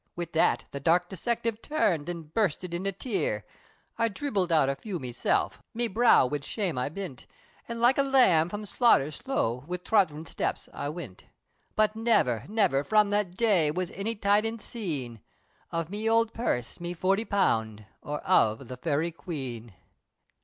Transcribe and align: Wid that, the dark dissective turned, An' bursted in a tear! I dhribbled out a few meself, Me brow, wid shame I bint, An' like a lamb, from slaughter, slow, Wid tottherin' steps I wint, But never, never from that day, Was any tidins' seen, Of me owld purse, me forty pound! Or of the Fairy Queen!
Wid 0.15 0.33
that, 0.33 0.65
the 0.71 0.79
dark 0.79 1.09
dissective 1.11 1.61
turned, 1.61 2.09
An' 2.09 2.23
bursted 2.23 2.73
in 2.73 2.87
a 2.87 2.91
tear! 2.91 3.45
I 3.99 4.07
dhribbled 4.09 4.51
out 4.51 4.67
a 4.67 4.75
few 4.75 4.97
meself, 4.97 5.61
Me 5.75 5.87
brow, 5.87 6.25
wid 6.25 6.43
shame 6.43 6.75
I 6.75 6.89
bint, 6.89 7.27
An' 7.67 7.79
like 7.79 7.99
a 7.99 8.01
lamb, 8.01 8.49
from 8.49 8.65
slaughter, 8.65 9.11
slow, 9.11 9.63
Wid 9.67 9.85
tottherin' 9.85 10.25
steps 10.25 10.67
I 10.73 10.89
wint, 10.89 11.25
But 11.75 11.95
never, 11.95 12.45
never 12.49 12.83
from 12.83 13.11
that 13.11 13.35
day, 13.37 13.69
Was 13.69 13.91
any 13.91 14.15
tidins' 14.15 14.63
seen, 14.63 15.19
Of 15.69 15.91
me 15.91 16.09
owld 16.09 16.33
purse, 16.33 16.79
me 16.81 16.95
forty 16.95 17.23
pound! 17.23 17.85
Or 18.01 18.21
of 18.21 18.69
the 18.69 18.77
Fairy 18.77 19.11
Queen! 19.11 19.71